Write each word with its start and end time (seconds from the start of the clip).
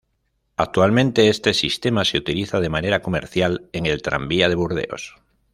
Actualmente 0.57 1.29
este 1.29 1.53
sistema 1.53 2.03
se 2.05 2.17
utiliza 2.17 2.59
de 2.59 2.69
manera 2.69 3.03
comercial 3.03 3.69
en 3.71 3.85
el 3.85 4.01
tranvía 4.01 4.49
de 4.49 4.55
Burdeos. 4.55 5.17